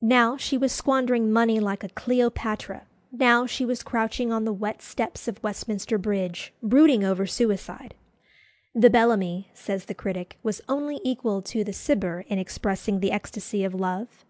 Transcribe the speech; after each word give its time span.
Now 0.00 0.36
she 0.36 0.58
was 0.58 0.72
squandering 0.72 1.30
money 1.30 1.60
like 1.60 1.84
a 1.84 1.88
Cleopatra; 1.90 2.88
now 3.12 3.46
she 3.46 3.64
was 3.64 3.84
crouching 3.84 4.32
on 4.32 4.44
the 4.44 4.52
wet 4.52 4.82
steps 4.82 5.28
of 5.28 5.40
Westminster 5.40 5.98
Bridge, 5.98 6.52
brooding 6.64 7.04
over 7.04 7.26
suicide. 7.28 7.94
"The 8.74 8.90
Bellamy," 8.90 9.52
says 9.54 9.84
the 9.84 9.94
critic, 9.94 10.36
was 10.42 10.62
only 10.68 11.00
equal 11.04 11.42
to 11.42 11.62
"the 11.62 11.72
Cibber" 11.72 12.24
in 12.26 12.40
expressing 12.40 12.98
the 12.98 13.12
ecstasy 13.12 13.62
of 13.62 13.72
love. 13.72 14.24